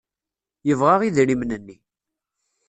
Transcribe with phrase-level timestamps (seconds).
[0.67, 1.77] Yebɣa idrimen-nni.